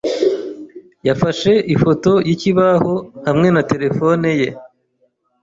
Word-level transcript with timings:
yafashe 1.07 1.51
ifoto 1.73 2.11
yikibaho 2.27 2.93
hamwe 3.27 3.47
na 3.55 3.61
terefone 3.71 4.29
ye. 4.39 4.49